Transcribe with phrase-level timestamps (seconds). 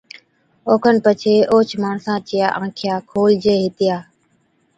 [0.69, 3.97] اوکن پڇي اُونھچ ماڻسا چِيا آنکِيا کولجي هِتِيا